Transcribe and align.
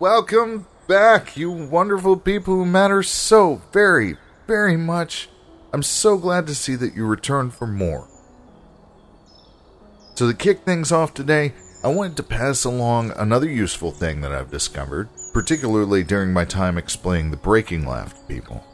welcome 0.00 0.64
back, 0.86 1.36
you 1.36 1.50
wonderful 1.50 2.16
people 2.16 2.54
who 2.54 2.64
matter 2.64 3.02
so 3.02 3.60
very, 3.72 4.16
very 4.46 4.76
much. 4.76 5.28
I'm 5.72 5.82
so 5.82 6.16
glad 6.16 6.46
to 6.46 6.54
see 6.54 6.76
that 6.76 6.94
you 6.94 7.04
returned 7.04 7.52
for 7.52 7.66
more. 7.66 8.08
So, 10.14 10.28
to 10.28 10.36
kick 10.36 10.60
things 10.60 10.92
off 10.92 11.14
today, 11.14 11.52
I 11.82 11.88
wanted 11.88 12.16
to 12.16 12.22
pass 12.22 12.64
along 12.64 13.12
another 13.16 13.48
useful 13.48 13.90
thing 13.90 14.20
that 14.20 14.32
I've 14.32 14.50
discovered, 14.50 15.08
particularly 15.32 16.02
during 16.02 16.32
my 16.32 16.44
time 16.44 16.78
explaining 16.78 17.30
the 17.30 17.36
breaking 17.36 17.86
laugh 17.86 18.14
to 18.14 18.24
people. 18.26 18.64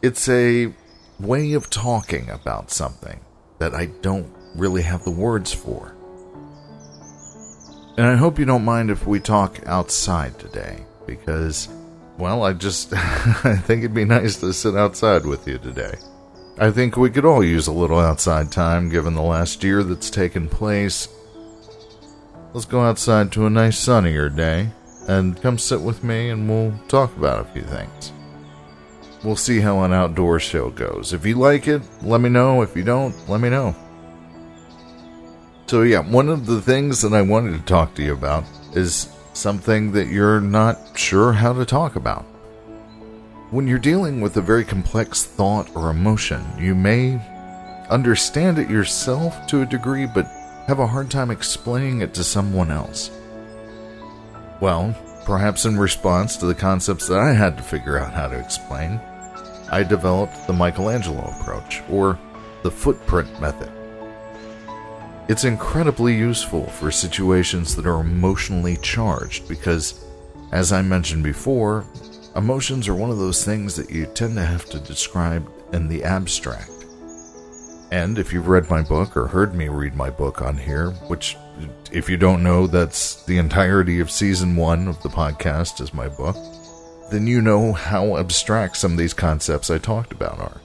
It's 0.00 0.28
a 0.28 0.72
way 1.18 1.52
of 1.52 1.70
talking 1.70 2.30
about 2.30 2.70
something 2.70 3.20
that 3.58 3.74
I 3.74 3.86
don't 3.86 4.32
really 4.54 4.82
have 4.82 5.04
the 5.04 5.10
words 5.10 5.52
for. 5.52 5.97
And 7.98 8.06
I 8.06 8.14
hope 8.14 8.38
you 8.38 8.44
don't 8.44 8.64
mind 8.64 8.92
if 8.92 9.08
we 9.08 9.18
talk 9.18 9.58
outside 9.66 10.38
today, 10.38 10.84
because, 11.04 11.68
well, 12.16 12.44
I 12.44 12.52
just 12.52 12.94
I 12.94 13.56
think 13.56 13.80
it'd 13.80 13.92
be 13.92 14.04
nice 14.04 14.36
to 14.36 14.52
sit 14.52 14.76
outside 14.76 15.26
with 15.26 15.48
you 15.48 15.58
today. 15.58 15.94
I 16.60 16.70
think 16.70 16.96
we 16.96 17.10
could 17.10 17.24
all 17.24 17.42
use 17.42 17.66
a 17.66 17.72
little 17.72 17.98
outside 17.98 18.52
time 18.52 18.88
given 18.88 19.14
the 19.14 19.22
last 19.22 19.64
year 19.64 19.82
that's 19.82 20.10
taken 20.10 20.48
place. 20.48 21.08
Let's 22.52 22.66
go 22.66 22.82
outside 22.82 23.32
to 23.32 23.46
a 23.46 23.50
nice 23.50 23.80
sunnier 23.80 24.28
day 24.28 24.70
and 25.08 25.42
come 25.42 25.58
sit 25.58 25.80
with 25.80 26.04
me 26.04 26.30
and 26.30 26.48
we'll 26.48 26.78
talk 26.86 27.16
about 27.16 27.40
a 27.40 27.52
few 27.52 27.62
things. 27.62 28.12
We'll 29.24 29.34
see 29.34 29.58
how 29.58 29.82
an 29.82 29.92
outdoor 29.92 30.38
show 30.38 30.70
goes. 30.70 31.12
If 31.12 31.26
you 31.26 31.34
like 31.34 31.66
it, 31.66 31.82
let 32.02 32.20
me 32.20 32.28
know. 32.28 32.62
If 32.62 32.76
you 32.76 32.84
don't, 32.84 33.28
let 33.28 33.40
me 33.40 33.50
know. 33.50 33.74
So, 35.68 35.82
yeah, 35.82 36.00
one 36.00 36.30
of 36.30 36.46
the 36.46 36.62
things 36.62 37.02
that 37.02 37.12
I 37.12 37.20
wanted 37.20 37.52
to 37.52 37.64
talk 37.66 37.94
to 37.94 38.02
you 38.02 38.14
about 38.14 38.44
is 38.74 39.14
something 39.34 39.92
that 39.92 40.08
you're 40.08 40.40
not 40.40 40.78
sure 40.96 41.30
how 41.30 41.52
to 41.52 41.66
talk 41.66 41.94
about. 41.94 42.22
When 43.50 43.66
you're 43.66 43.78
dealing 43.78 44.22
with 44.22 44.38
a 44.38 44.40
very 44.40 44.64
complex 44.64 45.24
thought 45.24 45.68
or 45.76 45.90
emotion, 45.90 46.42
you 46.58 46.74
may 46.74 47.20
understand 47.90 48.58
it 48.58 48.70
yourself 48.70 49.46
to 49.48 49.60
a 49.60 49.66
degree, 49.66 50.06
but 50.06 50.24
have 50.66 50.78
a 50.78 50.86
hard 50.86 51.10
time 51.10 51.30
explaining 51.30 52.00
it 52.00 52.14
to 52.14 52.24
someone 52.24 52.70
else. 52.70 53.10
Well, 54.62 54.96
perhaps 55.26 55.66
in 55.66 55.78
response 55.78 56.38
to 56.38 56.46
the 56.46 56.54
concepts 56.54 57.06
that 57.08 57.18
I 57.18 57.34
had 57.34 57.58
to 57.58 57.62
figure 57.62 57.98
out 57.98 58.14
how 58.14 58.28
to 58.28 58.40
explain, 58.40 58.98
I 59.70 59.82
developed 59.82 60.46
the 60.46 60.54
Michelangelo 60.54 61.30
approach, 61.38 61.82
or 61.90 62.18
the 62.62 62.70
footprint 62.70 63.38
method. 63.38 63.70
It's 65.28 65.44
incredibly 65.44 66.16
useful 66.16 66.64
for 66.68 66.90
situations 66.90 67.76
that 67.76 67.84
are 67.84 68.00
emotionally 68.00 68.78
charged 68.78 69.46
because, 69.46 70.02
as 70.52 70.72
I 70.72 70.80
mentioned 70.80 71.22
before, 71.22 71.84
emotions 72.34 72.88
are 72.88 72.94
one 72.94 73.10
of 73.10 73.18
those 73.18 73.44
things 73.44 73.76
that 73.76 73.90
you 73.90 74.06
tend 74.06 74.36
to 74.36 74.44
have 74.46 74.64
to 74.70 74.80
describe 74.80 75.46
in 75.74 75.86
the 75.86 76.02
abstract. 76.02 76.70
And 77.90 78.18
if 78.18 78.32
you've 78.32 78.48
read 78.48 78.70
my 78.70 78.80
book 78.80 79.18
or 79.18 79.26
heard 79.26 79.54
me 79.54 79.68
read 79.68 79.94
my 79.94 80.08
book 80.08 80.40
on 80.40 80.56
here, 80.56 80.92
which, 81.08 81.36
if 81.92 82.08
you 82.08 82.16
don't 82.16 82.42
know, 82.42 82.66
that's 82.66 83.22
the 83.24 83.36
entirety 83.36 84.00
of 84.00 84.10
season 84.10 84.56
one 84.56 84.88
of 84.88 85.02
the 85.02 85.10
podcast 85.10 85.82
is 85.82 85.92
my 85.92 86.08
book, 86.08 86.36
then 87.10 87.26
you 87.26 87.42
know 87.42 87.74
how 87.74 88.16
abstract 88.16 88.78
some 88.78 88.92
of 88.92 88.98
these 88.98 89.12
concepts 89.12 89.68
I 89.68 89.76
talked 89.76 90.12
about 90.12 90.38
are. 90.38 90.60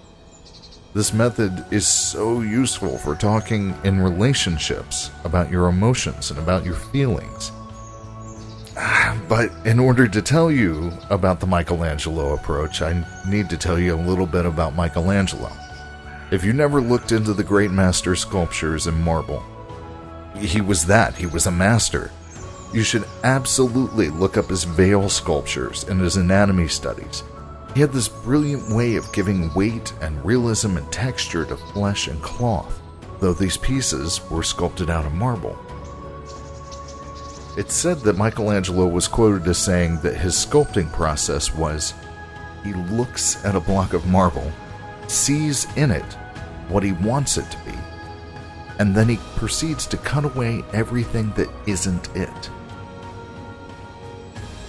This 0.93 1.11
method 1.11 1.65
is 1.71 1.87
so 1.87 2.41
useful 2.41 2.99
for 2.99 3.15
talking 3.15 3.75
in 3.83 3.99
relationships 3.99 5.09
about 5.23 5.49
your 5.49 5.67
emotions 5.67 6.29
and 6.29 6.37
about 6.37 6.63
your 6.63 6.75
feelings. 6.75 7.51
But 9.27 9.51
in 9.65 9.79
order 9.79 10.07
to 10.07 10.21
tell 10.21 10.51
you 10.51 10.91
about 11.09 11.39
the 11.39 11.47
Michelangelo 11.47 12.33
approach, 12.33 12.81
I 12.83 13.03
need 13.27 13.49
to 13.49 13.57
tell 13.57 13.79
you 13.79 13.95
a 13.95 14.05
little 14.07 14.27
bit 14.27 14.45
about 14.45 14.75
Michelangelo. 14.75 15.51
If 16.29 16.43
you 16.43 16.53
never 16.53 16.79
looked 16.79 17.11
into 17.11 17.33
the 17.33 17.43
great 17.43 17.71
master 17.71 18.15
sculptures 18.15 18.85
in 18.85 19.01
marble, 19.01 19.43
he 20.37 20.61
was 20.61 20.85
that, 20.85 21.15
he 21.15 21.25
was 21.25 21.47
a 21.47 21.51
master. 21.51 22.11
You 22.73 22.83
should 22.83 23.05
absolutely 23.23 24.09
look 24.09 24.37
up 24.37 24.49
his 24.49 24.63
veil 24.63 25.09
sculptures 25.09 25.85
and 25.85 26.01
his 26.01 26.17
anatomy 26.17 26.67
studies. 26.67 27.23
He 27.73 27.81
had 27.81 27.91
this 27.91 28.07
brilliant 28.07 28.69
way 28.69 28.95
of 28.95 29.11
giving 29.13 29.51
weight 29.55 29.93
and 30.01 30.23
realism 30.23 30.77
and 30.77 30.91
texture 30.91 31.43
to 31.45 31.57
flesh 31.57 32.07
and 32.07 32.21
cloth, 32.21 32.79
though 33.19 33.33
these 33.33 33.57
pieces 33.57 34.21
were 34.29 34.43
sculpted 34.43 34.91
out 34.91 35.05
of 35.05 35.13
marble. 35.13 35.57
It's 37.57 37.73
said 37.73 37.99
that 38.01 38.17
Michelangelo 38.17 38.87
was 38.87 39.07
quoted 39.07 39.47
as 39.47 39.57
saying 39.57 39.99
that 40.01 40.17
his 40.17 40.35
sculpting 40.35 40.91
process 40.93 41.53
was 41.55 41.95
he 42.63 42.73
looks 42.73 43.43
at 43.43 43.55
a 43.55 43.59
block 43.59 43.93
of 43.93 44.05
marble, 44.05 44.51
sees 45.07 45.65
in 45.75 45.89
it 45.89 46.17
what 46.67 46.83
he 46.83 46.91
wants 46.91 47.37
it 47.37 47.49
to 47.49 47.57
be, 47.65 47.77
and 48.79 48.95
then 48.95 49.09
he 49.09 49.17
proceeds 49.35 49.87
to 49.87 49.97
cut 49.97 50.25
away 50.25 50.63
everything 50.73 51.31
that 51.35 51.49
isn't 51.67 52.15
it. 52.15 52.49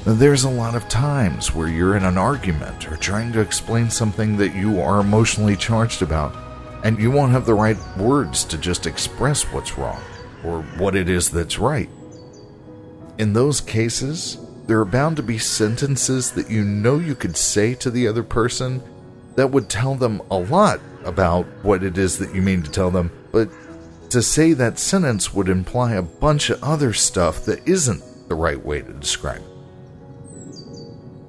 There's 0.07 0.45
a 0.45 0.51
lot 0.51 0.75
of 0.75 0.87
times 0.91 1.55
where 1.55 1.69
you're 1.69 1.97
in 1.97 2.05
an 2.05 2.19
argument 2.19 2.93
or 2.93 2.97
trying 2.99 3.33
to 3.33 3.41
explain 3.41 3.89
something 3.89 4.37
that 4.37 4.55
you 4.55 4.79
are 4.79 5.01
emotionally 5.01 5.57
charged 5.57 6.03
about, 6.03 6.37
and 6.85 6.99
you 6.99 7.11
won't 7.11 7.33
have 7.33 7.47
the 7.47 7.55
right 7.55 7.79
words 7.97 8.45
to 8.45 8.59
just 8.59 8.87
express 8.87 9.45
what's 9.45 9.79
wrong 9.79 10.03
or 10.45 10.61
what 10.77 10.95
it 10.95 11.09
is 11.09 11.31
that's 11.31 11.59
right. 11.59 11.89
In 13.17 13.33
those 13.33 13.63
cases, 13.63 14.37
there 14.67 14.79
are 14.79 14.85
bound 14.85 15.17
to 15.17 15.23
be 15.23 15.39
sentences 15.39 16.33
that 16.33 16.51
you 16.51 16.65
know 16.65 16.99
you 16.99 17.15
could 17.15 17.35
say 17.35 17.73
to 17.77 17.91
the 17.91 18.07
other 18.07 18.23
person 18.23 18.83
that 19.37 19.53
would 19.53 19.71
tell 19.71 19.95
them 19.95 20.21
a 20.31 20.37
lot 20.37 20.81
about 21.07 21.47
what 21.63 21.83
it 21.83 21.97
is 21.97 22.19
that 22.19 22.35
you 22.35 22.43
mean 22.43 22.63
to 22.63 22.71
tell 22.71 22.91
them, 22.91 23.11
but 23.33 23.49
to 24.11 24.21
say 24.21 24.53
that 24.53 24.79
sentence 24.79 25.33
would 25.33 25.49
imply 25.49 25.95
a 25.95 26.03
bunch 26.03 26.51
of 26.51 26.63
other 26.63 26.93
stuff 26.93 27.47
that 27.47 27.67
isn't 27.67 28.29
the 28.29 28.35
right 28.35 28.63
way 28.63 28.83
to 28.83 28.93
describe 28.93 29.41
it. 29.41 29.54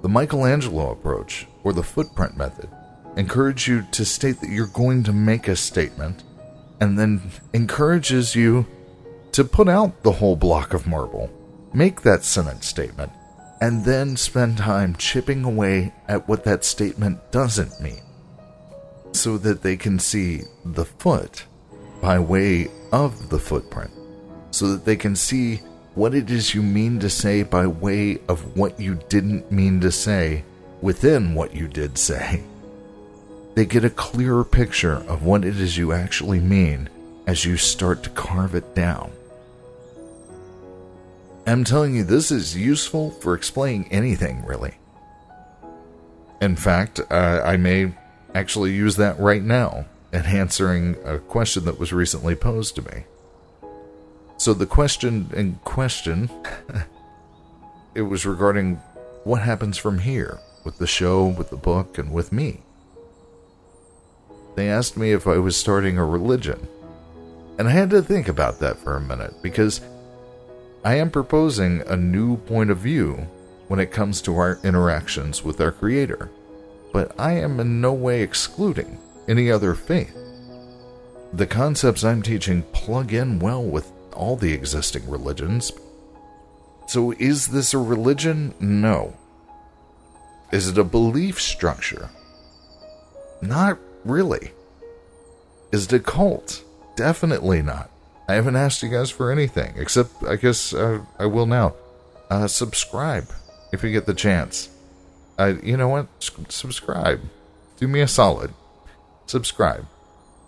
The 0.06 0.10
Michelangelo 0.10 0.92
approach, 0.92 1.48
or 1.64 1.74
the 1.74 1.82
footprint 1.82 2.38
method, 2.38 2.70
encourages 3.18 3.68
you 3.68 3.88
to 3.94 4.06
state 4.06 4.40
that 4.40 4.52
you're 4.52 4.68
going 4.68 5.02
to 5.06 5.12
make 5.12 5.48
a 5.48 5.56
statement 5.56 6.24
and 6.80 7.00
then 7.00 7.32
encourages 7.54 8.36
you 8.36 8.68
to 9.32 9.44
put 9.44 9.68
out 9.68 10.04
the 10.04 10.12
whole 10.12 10.36
block 10.36 10.76
of 10.76 10.86
marble, 10.86 11.32
make 11.74 12.02
that 12.02 12.24
sentence 12.24 12.68
statement, 12.68 13.12
and 13.62 13.84
then 13.84 14.16
spend 14.16 14.60
time 14.60 14.96
chipping 14.96 15.44
away 15.44 15.92
at 16.08 16.30
what 16.30 16.44
that 16.44 16.64
statement 16.64 17.32
doesn't 17.32 17.82
mean 17.82 18.04
so 19.12 19.40
that 19.40 19.64
they 19.64 19.76
can 19.76 19.98
see 19.98 20.44
the 20.66 20.86
foot 20.86 21.48
by 22.00 22.20
way 22.20 22.68
of 22.92 23.30
the 23.30 23.40
footprint, 23.40 23.90
so 24.52 24.68
that 24.68 24.86
they 24.86 24.98
can 24.98 25.16
see 25.16 25.62
what 25.96 26.14
it 26.14 26.30
is 26.30 26.54
you 26.54 26.62
mean 26.62 27.00
to 27.00 27.10
say 27.10 27.42
by 27.42 27.66
way 27.66 28.20
of 28.28 28.58
what 28.58 28.80
you 28.80 29.00
didn't 29.08 29.50
mean 29.50 29.80
to 29.80 29.92
say 29.92 30.44
within 30.82 31.34
what 31.34 31.56
you 31.56 31.68
did 31.68 31.98
say. 31.98 32.44
They 33.56 33.66
get 33.66 33.86
a 33.86 33.90
clearer 33.90 34.44
picture 34.44 34.98
of 35.08 35.24
what 35.24 35.46
it 35.46 35.58
is 35.58 35.78
you 35.78 35.94
actually 35.94 36.42
mean 36.42 36.90
as 37.26 37.46
you 37.46 37.56
start 37.56 38.04
to 38.04 38.10
carve 38.10 38.54
it 38.56 38.76
down. 38.76 39.12
I'm 41.48 41.64
telling 41.64 41.96
you, 41.96 42.04
this 42.04 42.32
is 42.32 42.58
useful 42.58 43.12
for 43.12 43.34
explaining 43.34 43.88
anything, 43.92 44.44
really. 44.46 44.74
In 46.42 46.58
fact, 46.58 47.00
uh, 47.10 47.42
I 47.46 47.56
may 47.56 47.94
actually 48.34 48.74
use 48.74 48.98
that 48.98 49.18
right 49.20 49.44
now 49.44 49.86
in 50.12 50.26
answering 50.26 50.98
a 51.06 51.20
question 51.20 51.64
that 51.66 51.80
was 51.80 51.94
recently 51.94 52.36
posed 52.36 52.76
to 52.76 52.82
me. 52.82 53.06
So 54.46 54.54
the 54.54 54.68
question 54.68 55.32
in 55.34 55.56
question, 55.64 56.30
it 57.96 58.04
was 58.04 58.28
regarding 58.28 58.76
what 59.24 59.42
happens 59.42 59.76
from 59.76 59.98
here 59.98 60.40
with 60.64 60.78
the 60.78 60.86
show, 60.86 61.26
with 61.26 61.50
the 61.50 61.58
book, 61.58 61.98
and 61.98 62.14
with 62.14 62.32
me. 62.32 62.62
They 64.56 64.70
asked 64.70 64.98
me 64.98 65.14
if 65.14 65.26
I 65.26 65.40
was 65.40 65.58
starting 65.58 65.98
a 65.98 66.06
religion, 66.06 66.68
and 67.58 67.68
I 67.68 67.72
had 67.72 67.90
to 67.90 68.04
think 68.04 68.28
about 68.28 68.60
that 68.60 68.78
for 68.78 68.96
a 68.96 69.02
minute 69.02 69.34
because 69.42 69.82
I 70.84 70.94
am 70.94 71.10
proposing 71.10 71.82
a 71.88 71.98
new 71.98 72.38
point 72.38 72.70
of 72.70 72.78
view 72.78 73.28
when 73.68 73.80
it 73.80 73.92
comes 73.92 74.22
to 74.22 74.38
our 74.38 74.60
interactions 74.64 75.44
with 75.44 75.60
our 75.60 75.72
Creator, 75.72 76.30
but 76.94 77.20
I 77.20 77.32
am 77.32 77.60
in 77.60 77.82
no 77.82 77.94
way 77.94 78.22
excluding 78.22 79.00
any 79.28 79.50
other 79.50 79.74
faith. 79.74 80.16
The 81.34 81.48
concepts 81.48 82.04
I'm 82.04 82.22
teaching 82.22 82.62
plug 82.74 83.12
in 83.12 83.40
well 83.40 83.64
with 83.64 83.92
all 84.16 84.36
the 84.36 84.54
existing 84.54 85.10
religions. 85.10 85.72
So, 86.88 87.12
is 87.14 87.48
this 87.48 87.74
a 87.74 87.78
religion? 87.80 88.54
No. 88.60 89.16
Is 90.52 90.70
it 90.70 90.78
a 90.78 90.84
belief 90.84 91.42
structure? 91.42 92.10
Not 93.42 93.80
really. 94.04 94.52
Is 95.72 95.86
it 95.86 95.94
a 95.94 96.00
cult? 96.00 96.64
Definitely 96.96 97.62
not. 97.62 97.90
I 98.28 98.36
haven't 98.36 98.56
asked 98.56 98.82
you 98.82 98.90
guys 98.90 99.10
for 99.12 99.32
anything, 99.32 99.74
except 99.78 100.24
I 100.24 100.36
guess 100.36 100.74
uh, 100.74 101.04
I 101.20 101.26
will 101.26 101.46
now. 101.46 101.76
uh, 102.30 102.48
subscribe 102.48 103.28
if 103.72 103.84
you 103.84 103.92
get 103.92 104.06
the 104.06 104.14
chance. 104.14 104.70
Uh, 105.38 105.54
you 105.62 105.76
know 105.78 105.90
what? 105.90 106.08
S- 106.22 106.32
subscribe. 106.50 107.22
Do 107.78 107.88
me 107.88 108.00
a 108.02 108.08
solid. 108.08 108.54
Subscribe. 109.26 109.86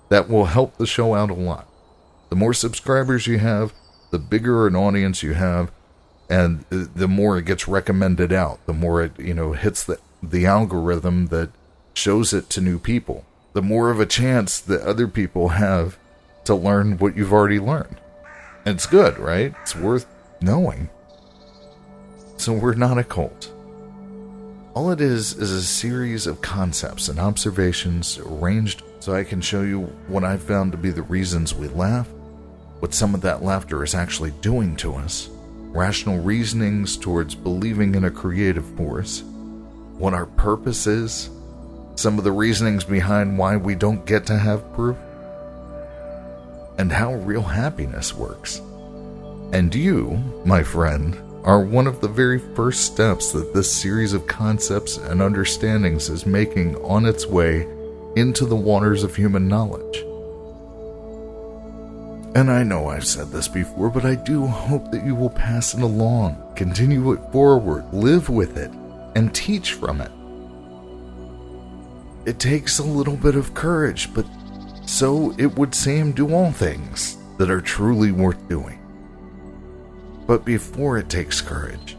That 0.09 0.29
will 0.29 0.45
help 0.45 0.77
the 0.77 0.87
show 0.87 1.13
out 1.13 1.29
a 1.29 1.33
lot. 1.33 1.67
The 2.29 2.35
more 2.35 2.53
subscribers 2.53 3.27
you 3.27 3.39
have, 3.39 3.73
the 4.11 4.19
bigger 4.19 4.67
an 4.67 4.75
audience 4.75 5.23
you 5.23 5.33
have, 5.33 5.71
and 6.29 6.65
the 6.69 7.07
more 7.07 7.37
it 7.37 7.45
gets 7.45 7.67
recommended 7.67 8.33
out, 8.33 8.65
the 8.65 8.73
more 8.73 9.01
it 9.01 9.17
you 9.19 9.33
know 9.33 9.53
hits 9.53 9.83
the 9.83 9.99
the 10.21 10.45
algorithm 10.45 11.27
that 11.27 11.49
shows 11.93 12.33
it 12.33 12.49
to 12.51 12.61
new 12.61 12.79
people. 12.79 13.25
The 13.53 13.61
more 13.61 13.89
of 13.89 13.99
a 13.99 14.05
chance 14.05 14.59
that 14.59 14.81
other 14.81 15.07
people 15.07 15.49
have 15.49 15.97
to 16.45 16.55
learn 16.55 16.97
what 16.97 17.15
you've 17.15 17.33
already 17.33 17.59
learned. 17.59 17.97
And 18.65 18.75
it's 18.75 18.85
good, 18.85 19.17
right? 19.17 19.53
It's 19.61 19.75
worth 19.75 20.05
knowing. 20.41 20.89
So 22.37 22.53
we're 22.53 22.75
not 22.75 22.97
a 22.97 23.03
cult. 23.03 23.51
All 24.73 24.91
it 24.91 25.01
is 25.01 25.35
is 25.35 25.51
a 25.51 25.63
series 25.63 26.27
of 26.27 26.41
concepts 26.41 27.09
and 27.09 27.19
observations 27.19 28.19
arranged 28.19 28.83
so 28.99 29.13
I 29.15 29.23
can 29.23 29.41
show 29.41 29.61
you 29.61 29.81
what 30.07 30.23
I've 30.23 30.43
found 30.43 30.71
to 30.73 30.77
be 30.77 30.91
the 30.91 31.01
reasons 31.01 31.55
we 31.55 31.67
laugh, 31.67 32.07
what 32.79 32.93
some 32.93 33.15
of 33.15 33.21
that 33.21 33.43
laughter 33.43 33.83
is 33.83 33.95
actually 33.95 34.31
doing 34.41 34.75
to 34.77 34.95
us, 34.95 35.29
rational 35.71 36.19
reasonings 36.19 36.97
towards 36.97 37.35
believing 37.35 37.95
in 37.95 38.05
a 38.05 38.11
creative 38.11 38.65
force, 38.75 39.23
what 39.97 40.13
our 40.13 40.25
purpose 40.25 40.87
is, 40.87 41.29
some 41.95 42.17
of 42.17 42.23
the 42.23 42.31
reasonings 42.31 42.83
behind 42.83 43.37
why 43.37 43.57
we 43.57 43.73
don't 43.73 44.05
get 44.05 44.25
to 44.27 44.37
have 44.37 44.73
proof, 44.73 44.97
and 46.77 46.91
how 46.91 47.15
real 47.15 47.41
happiness 47.41 48.13
works. 48.13 48.61
And 49.51 49.73
you, 49.73 50.11
my 50.45 50.61
friend, 50.61 51.19
are 51.43 51.61
one 51.61 51.87
of 51.87 52.01
the 52.01 52.07
very 52.07 52.39
first 52.39 52.81
steps 52.81 53.31
that 53.31 53.53
this 53.53 53.71
series 53.71 54.13
of 54.13 54.27
concepts 54.27 54.97
and 54.97 55.21
understandings 55.21 56.09
is 56.09 56.25
making 56.25 56.75
on 56.83 57.05
its 57.05 57.25
way 57.25 57.65
into 58.15 58.45
the 58.45 58.55
waters 58.55 59.03
of 59.03 59.15
human 59.15 59.47
knowledge. 59.47 60.03
And 62.37 62.51
I 62.51 62.61
know 62.61 62.89
I've 62.89 63.07
said 63.07 63.31
this 63.31 63.47
before, 63.47 63.89
but 63.89 64.05
I 64.05 64.13
do 64.13 64.45
hope 64.45 64.91
that 64.91 65.03
you 65.03 65.15
will 65.15 65.31
pass 65.31 65.73
it 65.73 65.81
along, 65.81 66.53
continue 66.55 67.11
it 67.13 67.31
forward, 67.31 67.91
live 67.91 68.29
with 68.29 68.57
it, 68.57 68.69
and 69.15 69.33
teach 69.33 69.73
from 69.73 70.01
it. 70.01 70.11
It 72.29 72.37
takes 72.37 72.77
a 72.77 72.83
little 72.83 73.15
bit 73.15 73.33
of 73.33 73.55
courage, 73.55 74.13
but 74.13 74.27
so 74.85 75.33
it 75.39 75.57
would 75.57 75.73
seem 75.73 76.11
do 76.11 76.31
all 76.31 76.51
things 76.51 77.17
that 77.39 77.49
are 77.49 77.59
truly 77.59 78.11
worth 78.11 78.47
doing. 78.47 78.77
But 80.27 80.45
before 80.45 80.99
it 80.99 81.09
takes 81.09 81.41
courage, 81.41 81.97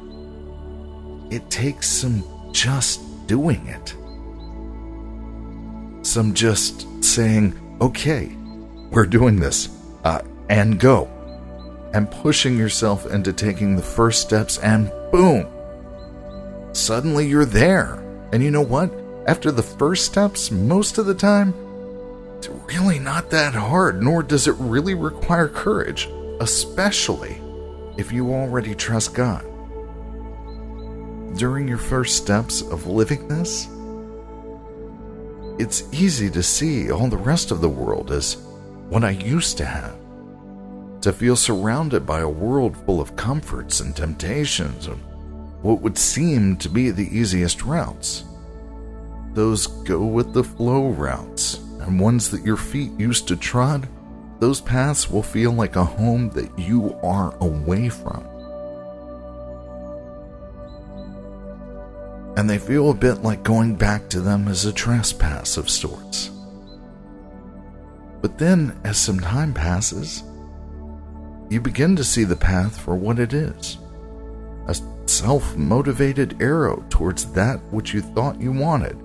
it 1.32 1.50
takes 1.50 1.88
some 1.88 2.22
just 2.52 3.26
doing 3.26 3.66
it. 3.66 3.92
Some 6.06 6.32
just 6.32 6.86
saying, 7.02 7.58
okay, 7.80 8.36
we're 8.92 9.04
doing 9.04 9.40
this, 9.40 9.68
and 10.48 10.78
go. 10.78 11.08
And 11.94 12.10
pushing 12.10 12.56
yourself 12.56 13.06
into 13.06 13.32
taking 13.32 13.74
the 13.76 13.82
first 13.82 14.20
steps, 14.20 14.58
and 14.58 14.92
boom, 15.10 15.46
suddenly 16.72 17.26
you're 17.26 17.44
there. 17.44 17.94
And 18.32 18.42
you 18.42 18.50
know 18.50 18.62
what? 18.62 18.92
After 19.26 19.50
the 19.50 19.62
first 19.62 20.04
steps, 20.06 20.50
most 20.50 20.98
of 20.98 21.06
the 21.06 21.14
time, 21.14 21.54
it's 22.36 22.48
really 22.48 22.98
not 22.98 23.30
that 23.30 23.54
hard, 23.54 24.02
nor 24.02 24.22
does 24.22 24.46
it 24.46 24.54
really 24.58 24.94
require 24.94 25.48
courage, 25.48 26.08
especially 26.40 27.40
if 27.96 28.12
you 28.12 28.32
already 28.32 28.74
trust 28.74 29.14
God. 29.14 29.44
During 31.36 31.66
your 31.66 31.78
first 31.78 32.16
steps 32.16 32.62
of 32.62 32.86
living 32.86 33.26
this, 33.28 33.68
it's 35.58 35.92
easy 35.92 36.30
to 36.30 36.42
see 36.42 36.90
all 36.90 37.08
the 37.08 37.16
rest 37.16 37.50
of 37.50 37.60
the 37.60 37.68
world 37.68 38.12
as 38.12 38.36
what 38.88 39.02
I 39.02 39.10
used 39.10 39.58
to 39.58 39.64
have. 39.64 39.97
To 41.02 41.12
feel 41.12 41.36
surrounded 41.36 42.04
by 42.04 42.20
a 42.20 42.28
world 42.28 42.76
full 42.84 43.00
of 43.00 43.16
comforts 43.16 43.80
and 43.80 43.94
temptations 43.94 44.86
and 44.86 45.00
what 45.62 45.80
would 45.80 45.96
seem 45.96 46.56
to 46.58 46.68
be 46.68 46.90
the 46.90 47.08
easiest 47.16 47.62
routes. 47.62 48.24
Those 49.34 49.66
go 49.66 50.04
with 50.04 50.32
the 50.32 50.44
flow 50.44 50.88
routes 50.88 51.60
and 51.80 52.00
ones 52.00 52.30
that 52.30 52.44
your 52.44 52.56
feet 52.56 52.92
used 52.98 53.28
to 53.28 53.36
trod 53.36 53.88
those 54.40 54.60
paths 54.60 55.10
will 55.10 55.22
feel 55.22 55.52
like 55.52 55.76
a 55.76 55.84
home 55.84 56.30
that 56.30 56.56
you 56.58 56.96
are 57.02 57.36
away 57.40 57.88
from. 57.88 58.24
And 62.36 62.48
they 62.48 62.58
feel 62.58 62.90
a 62.90 62.94
bit 62.94 63.22
like 63.22 63.42
going 63.42 63.74
back 63.74 64.08
to 64.10 64.20
them 64.20 64.46
as 64.46 64.64
a 64.64 64.72
trespass 64.72 65.56
of 65.56 65.68
sorts. 65.68 66.30
But 68.20 68.38
then, 68.38 68.78
as 68.84 68.96
some 68.96 69.18
time 69.18 69.52
passes, 69.52 70.22
you 71.50 71.60
begin 71.60 71.96
to 71.96 72.04
see 72.04 72.24
the 72.24 72.36
path 72.36 72.78
for 72.78 72.94
what 72.94 73.18
it 73.18 73.32
is 73.32 73.78
a 74.66 74.76
self 75.06 75.56
motivated 75.56 76.40
arrow 76.42 76.84
towards 76.90 77.32
that 77.32 77.58
which 77.72 77.94
you 77.94 78.02
thought 78.02 78.40
you 78.40 78.52
wanted, 78.52 78.96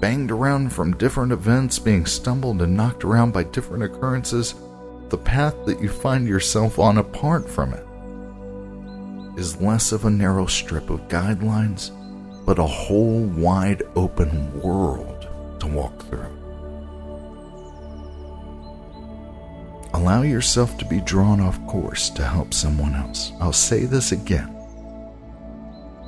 banged 0.00 0.30
around 0.30 0.70
from 0.70 0.96
different 0.96 1.32
events, 1.32 1.78
being 1.78 2.04
stumbled 2.04 2.60
and 2.60 2.76
knocked 2.76 3.04
around 3.04 3.32
by 3.32 3.42
different 3.44 3.82
occurrences 3.82 4.54
the 5.08 5.18
path 5.18 5.54
that 5.64 5.80
you 5.80 5.88
find 5.88 6.28
yourself 6.28 6.78
on 6.78 6.98
apart 6.98 7.48
from 7.48 7.72
it 7.72 7.84
is 9.38 9.60
less 9.60 9.92
of 9.92 10.04
a 10.04 10.10
narrow 10.10 10.46
strip 10.46 10.90
of 10.90 11.00
guidelines, 11.08 11.90
but 12.44 12.58
a 12.58 12.66
whole 12.66 13.22
wide 13.24 13.82
open 13.94 14.60
world 14.60 15.28
to 15.60 15.66
walk 15.66 16.02
through. 16.06 16.37
Allow 20.08 20.22
yourself 20.22 20.78
to 20.78 20.86
be 20.86 21.02
drawn 21.02 21.38
off 21.38 21.60
course 21.66 22.08
to 22.08 22.24
help 22.24 22.54
someone 22.54 22.94
else. 22.94 23.32
I'll 23.42 23.52
say 23.52 23.84
this 23.84 24.12
again. 24.12 24.48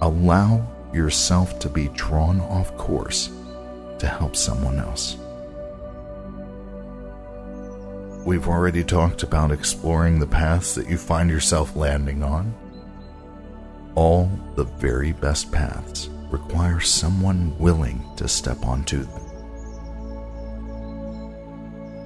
Allow 0.00 0.66
yourself 0.90 1.58
to 1.58 1.68
be 1.68 1.88
drawn 1.88 2.40
off 2.40 2.74
course 2.78 3.28
to 3.98 4.06
help 4.08 4.36
someone 4.36 4.78
else. 4.78 5.18
We've 8.24 8.48
already 8.48 8.84
talked 8.84 9.22
about 9.22 9.52
exploring 9.52 10.18
the 10.18 10.26
paths 10.26 10.74
that 10.76 10.88
you 10.88 10.96
find 10.96 11.28
yourself 11.28 11.76
landing 11.76 12.22
on. 12.22 12.54
All 13.96 14.30
the 14.54 14.64
very 14.64 15.12
best 15.12 15.52
paths 15.52 16.08
require 16.30 16.80
someone 16.80 17.54
willing 17.58 18.02
to 18.16 18.28
step 18.28 18.64
onto 18.64 19.04
them. 19.04 19.29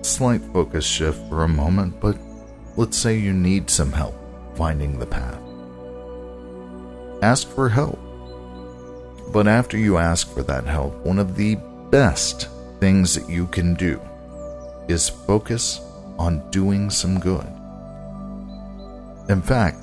Slight 0.04 0.42
focus 0.52 0.84
shift 0.84 1.18
for 1.30 1.44
a 1.44 1.49
moment, 1.49 1.99
but 1.99 2.18
let's 2.76 2.94
say 2.94 3.16
you 3.16 3.32
need 3.32 3.70
some 3.70 3.90
help 3.90 4.14
finding 4.54 4.99
the 4.99 5.06
path. 5.06 5.40
Ask 7.23 7.49
for 7.49 7.70
help. 7.70 7.99
But 9.32 9.49
after 9.49 9.78
you 9.78 9.96
ask 9.96 10.30
for 10.30 10.42
that 10.42 10.66
help, 10.66 10.94
one 11.06 11.18
of 11.18 11.37
the 11.37 11.54
best 11.90 12.50
things 12.80 13.14
that 13.14 13.30
you 13.30 13.46
can 13.46 13.73
do 13.76 13.99
is 14.88 15.08
focus 15.08 15.80
on 16.18 16.50
doing 16.50 16.90
some 16.90 17.18
good. 17.18 17.46
In 19.30 19.40
fact, 19.40 19.78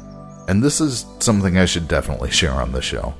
and 0.47 0.61
this 0.61 0.79
is 0.81 1.07
something 1.17 1.57
I 1.57 1.65
should 1.65 1.87
definitely 1.87 2.29
share 2.39 2.53
on 2.53 2.71
the 2.71 2.81
show, 2.83 3.15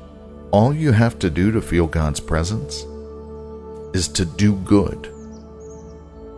all 0.51 0.72
you 0.72 0.91
have 0.91 1.17
to 1.17 1.31
do 1.31 1.51
to 1.51 1.63
feel 1.63 1.88
God's 1.88 2.20
presence 2.20 2.86
is 3.96 4.08
to 4.10 4.24
do 4.24 4.53
good. 4.58 5.11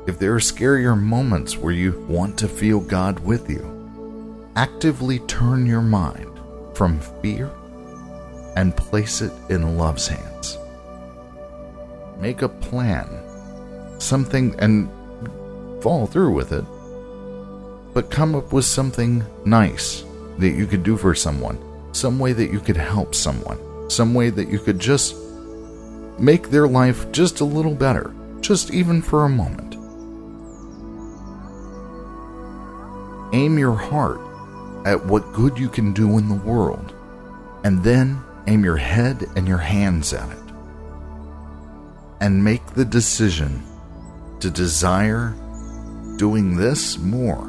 If 0.05 0.19
there 0.19 0.33
are 0.35 0.39
scarier 0.39 0.99
moments 0.99 1.57
where 1.57 1.73
you 1.73 2.05
want 2.09 2.37
to 2.39 2.49
feel 2.49 2.81
God 2.81 3.19
with 3.19 3.49
you, 3.49 4.49
actively 4.55 5.19
turn 5.19 5.65
your 5.65 5.81
mind 5.81 6.29
from 6.73 6.99
fear 7.21 7.49
and 8.57 8.75
place 8.75 9.21
it 9.21 9.31
in 9.49 9.77
love's 9.77 10.07
hands. 10.07 10.57
Make 12.19 12.41
a 12.41 12.49
plan, 12.49 13.07
something, 13.97 14.55
and 14.59 14.89
follow 15.81 16.05
through 16.05 16.33
with 16.33 16.51
it, 16.51 16.65
but 17.93 18.11
come 18.11 18.35
up 18.35 18.51
with 18.51 18.65
something 18.65 19.23
nice 19.45 20.03
that 20.37 20.51
you 20.51 20.65
could 20.65 20.83
do 20.83 20.97
for 20.97 21.15
someone, 21.15 21.57
some 21.93 22.19
way 22.19 22.33
that 22.33 22.51
you 22.51 22.59
could 22.59 22.77
help 22.77 23.15
someone, 23.15 23.89
some 23.89 24.13
way 24.13 24.29
that 24.29 24.49
you 24.49 24.59
could 24.59 24.79
just 24.79 25.15
make 26.19 26.49
their 26.49 26.67
life 26.67 27.11
just 27.11 27.39
a 27.39 27.45
little 27.45 27.75
better, 27.75 28.13
just 28.41 28.71
even 28.71 29.01
for 29.01 29.25
a 29.25 29.29
moment. 29.29 29.72
Aim 33.33 33.57
your 33.57 33.75
heart 33.75 34.21
at 34.85 35.05
what 35.05 35.33
good 35.33 35.57
you 35.57 35.69
can 35.69 35.91
do 35.91 36.17
in 36.17 36.29
the 36.29 36.35
world, 36.35 36.93
and 37.63 37.83
then 37.83 38.21
aim 38.47 38.63
your 38.63 38.77
head 38.77 39.27
and 39.35 39.47
your 39.47 39.57
hands 39.57 40.13
at 40.13 40.29
it. 40.29 40.37
And 42.21 42.43
make 42.43 42.65
the 42.67 42.85
decision 42.85 43.63
to 44.39 44.49
desire 44.49 45.33
doing 46.17 46.55
this 46.55 46.97
more. 46.97 47.47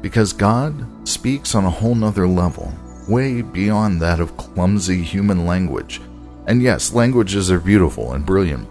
Because 0.00 0.32
God 0.32 1.08
speaks 1.08 1.54
on 1.54 1.64
a 1.64 1.70
whole 1.70 1.94
nother 1.94 2.26
level 2.26 2.72
way 3.08 3.42
beyond 3.42 4.00
that 4.00 4.20
of 4.20 4.36
clumsy 4.36 5.02
human 5.02 5.44
language. 5.44 6.00
And 6.46 6.62
yes, 6.62 6.92
languages 6.94 7.50
are 7.50 7.60
beautiful 7.60 8.12
and 8.12 8.24
brilliant, 8.24 8.68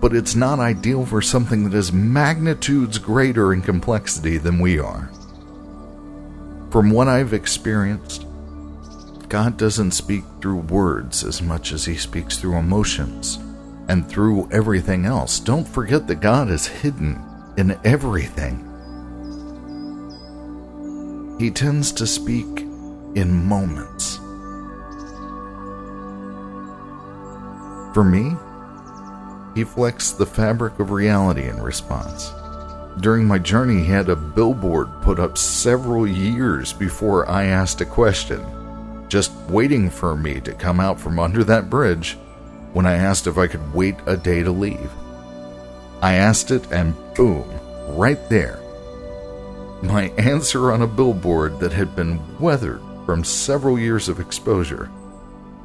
but 0.00 0.14
it's 0.14 0.34
not 0.34 0.60
ideal 0.60 1.04
for 1.04 1.20
something 1.20 1.64
that 1.64 1.76
is 1.76 1.92
magnitudes 1.92 2.98
greater 2.98 3.52
in 3.52 3.62
complexity 3.62 4.38
than 4.38 4.58
we 4.58 4.78
are. 4.78 5.10
From 6.70 6.90
what 6.90 7.08
I've 7.08 7.32
experienced, 7.32 8.26
God 9.28 9.56
doesn't 9.56 9.90
speak 9.90 10.24
through 10.40 10.60
words 10.60 11.24
as 11.24 11.42
much 11.42 11.72
as 11.72 11.84
He 11.84 11.96
speaks 11.96 12.38
through 12.38 12.56
emotions 12.56 13.38
and 13.88 14.08
through 14.08 14.48
everything 14.52 15.04
else. 15.04 15.40
Don't 15.40 15.66
forget 15.66 16.06
that 16.06 16.20
God 16.20 16.50
is 16.50 16.66
hidden 16.66 17.22
in 17.56 17.78
everything. 17.84 18.64
He 21.38 21.50
tends 21.50 21.92
to 21.92 22.06
speak 22.06 22.60
in 23.14 23.44
moments. 23.46 24.16
For 27.94 28.04
me, 28.04 28.36
he 29.58 29.64
flexed 29.64 30.18
the 30.18 30.24
fabric 30.26 30.78
of 30.78 30.92
reality 30.92 31.48
in 31.48 31.60
response. 31.60 32.32
During 33.00 33.26
my 33.26 33.38
journey, 33.38 33.82
he 33.82 33.86
had 33.86 34.08
a 34.08 34.14
billboard 34.14 34.88
put 35.02 35.18
up 35.18 35.36
several 35.36 36.06
years 36.06 36.72
before 36.72 37.28
I 37.28 37.46
asked 37.46 37.80
a 37.80 37.84
question, 37.84 38.46
just 39.08 39.32
waiting 39.48 39.90
for 39.90 40.14
me 40.14 40.40
to 40.42 40.52
come 40.52 40.78
out 40.78 41.00
from 41.00 41.18
under 41.18 41.42
that 41.42 41.68
bridge 41.68 42.16
when 42.72 42.86
I 42.86 42.98
asked 42.98 43.26
if 43.26 43.36
I 43.36 43.48
could 43.48 43.74
wait 43.74 43.96
a 44.06 44.16
day 44.16 44.44
to 44.44 44.52
leave. 44.52 44.92
I 46.02 46.14
asked 46.14 46.52
it, 46.52 46.70
and 46.70 46.94
boom, 47.16 47.44
right 47.88 48.28
there. 48.28 48.60
My 49.82 50.12
answer 50.18 50.70
on 50.70 50.82
a 50.82 50.86
billboard 50.86 51.58
that 51.58 51.72
had 51.72 51.96
been 51.96 52.20
weathered 52.38 52.80
from 53.04 53.24
several 53.24 53.76
years 53.76 54.08
of 54.08 54.20
exposure. 54.20 54.88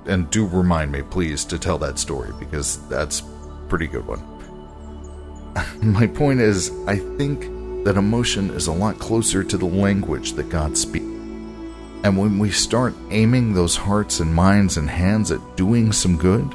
And 0.07 0.31
do 0.31 0.47
remind 0.47 0.91
me, 0.91 1.03
please, 1.03 1.45
to 1.45 1.59
tell 1.59 1.77
that 1.77 1.99
story 1.99 2.31
because 2.39 2.87
that's 2.87 3.21
pretty 3.73 3.87
good 3.87 4.05
one. 4.05 4.21
My 5.81 6.05
point 6.05 6.39
is, 6.39 6.69
I 6.85 6.97
think 7.17 7.41
that 7.85 7.97
emotion 7.97 8.51
is 8.51 8.67
a 8.67 8.71
lot 8.71 8.99
closer 8.99 9.43
to 9.43 9.57
the 9.57 9.65
language 9.65 10.33
that 10.33 10.49
God 10.49 10.77
speaks. 10.77 11.07
And 12.03 12.15
when 12.15 12.37
we 12.37 12.51
start 12.51 12.93
aiming 13.09 13.55
those 13.55 13.75
hearts 13.75 14.19
and 14.19 14.31
minds 14.31 14.77
and 14.77 14.87
hands 14.87 15.31
at 15.31 15.57
doing 15.57 15.91
some 15.91 16.17
good, 16.17 16.53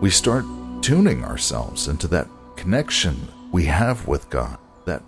we 0.00 0.08
start 0.08 0.44
tuning 0.82 1.24
ourselves 1.24 1.88
into 1.88 2.06
that 2.06 2.28
connection 2.54 3.26
we 3.50 3.64
have 3.64 4.06
with 4.06 4.30
God, 4.30 4.56
that 4.84 5.02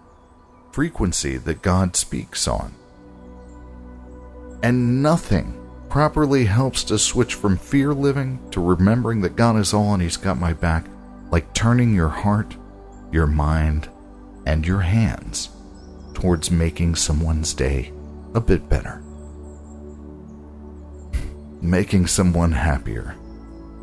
frequency 0.73 1.37
that 1.37 1.62
God 1.62 1.95
speaks 1.95 2.49
on. 2.49 2.75
And 4.64 5.05
nothing 5.05 5.57
properly 5.88 6.47
helps 6.47 6.83
to 6.85 6.99
switch 6.99 7.35
from 7.35 7.59
fear 7.59 7.93
living 7.93 8.41
to 8.50 8.62
remembering 8.62 9.21
that 9.21 9.37
God 9.37 9.57
is 9.59 9.75
all 9.75 9.93
and 9.93 10.02
He's 10.02 10.17
got 10.17 10.38
my 10.38 10.55
back, 10.55 10.87
like 11.33 11.53
turning 11.55 11.95
your 11.95 12.11
heart, 12.11 12.57
your 13.11 13.27
mind, 13.27 13.89
and 14.47 14.67
your 14.67 14.81
hands 14.81 15.49
towards 16.12 16.51
making 16.51 16.95
someone's 16.95 17.55
day 17.55 17.91
a 18.35 18.41
bit 18.41 18.69
better. 18.69 19.03
Making 21.62 22.07
someone 22.07 22.53
happier 22.53 23.17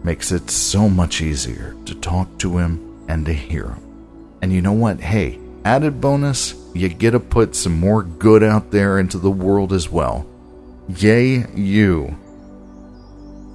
makes 0.04 0.32
it 0.32 0.50
so 0.50 0.88
much 0.88 1.22
easier 1.22 1.76
to 1.86 1.96
talk 1.96 2.38
to 2.38 2.58
him 2.58 3.04
and 3.10 3.26
to 3.26 3.34
hear 3.34 3.70
him. 3.70 4.38
And 4.42 4.54
you 4.54 4.62
know 4.62 4.74
what? 4.74 5.00
Hey, 5.00 5.40
added 5.66 6.00
bonus, 6.00 6.54
you 6.76 6.88
get 6.88 7.12
to 7.12 7.20
put 7.20 7.56
some 7.56 7.80
more 7.80 8.04
good 8.04 8.44
out 8.44 8.70
there 8.70 9.00
into 9.00 9.18
the 9.18 9.32
world 9.32 9.74
as 9.74 9.90
well. 9.90 10.28
Yay, 10.88 11.46
you. 11.56 12.16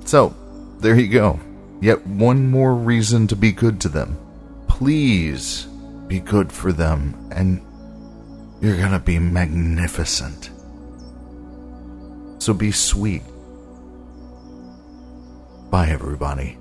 So, 0.04 0.34
there 0.80 0.98
you 0.98 1.08
go. 1.08 1.38
Yet 1.84 2.06
one 2.06 2.50
more 2.50 2.74
reason 2.74 3.26
to 3.26 3.36
be 3.36 3.52
good 3.52 3.78
to 3.82 3.90
them. 3.90 4.16
Please 4.68 5.66
be 6.08 6.18
good 6.18 6.50
for 6.50 6.72
them, 6.72 7.28
and 7.30 7.60
you're 8.62 8.78
gonna 8.78 8.98
be 8.98 9.18
magnificent. 9.18 10.48
So 12.38 12.54
be 12.54 12.72
sweet 12.72 13.20
Bye, 15.70 15.88
everybody. 15.88 16.56